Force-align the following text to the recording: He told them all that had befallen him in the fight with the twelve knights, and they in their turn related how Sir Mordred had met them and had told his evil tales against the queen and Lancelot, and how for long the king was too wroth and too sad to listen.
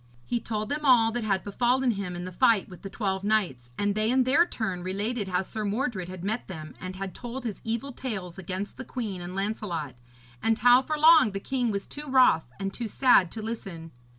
He 0.25 0.39
told 0.39 0.69
them 0.69 0.83
all 0.83 1.11
that 1.11 1.23
had 1.23 1.43
befallen 1.43 1.91
him 1.91 2.15
in 2.15 2.25
the 2.25 2.31
fight 2.31 2.67
with 2.67 2.81
the 2.81 2.89
twelve 2.89 3.23
knights, 3.23 3.69
and 3.77 3.93
they 3.93 4.09
in 4.09 4.23
their 4.23 4.47
turn 4.47 4.81
related 4.81 5.27
how 5.27 5.43
Sir 5.43 5.63
Mordred 5.63 6.09
had 6.09 6.23
met 6.23 6.47
them 6.47 6.73
and 6.81 6.95
had 6.95 7.13
told 7.13 7.43
his 7.43 7.61
evil 7.63 7.91
tales 7.91 8.39
against 8.39 8.77
the 8.77 8.83
queen 8.83 9.21
and 9.21 9.35
Lancelot, 9.35 9.93
and 10.41 10.57
how 10.57 10.81
for 10.81 10.97
long 10.97 11.33
the 11.33 11.39
king 11.39 11.69
was 11.69 11.85
too 11.85 12.07
wroth 12.07 12.51
and 12.59 12.73
too 12.73 12.87
sad 12.87 13.29
to 13.33 13.43
listen. 13.43 13.91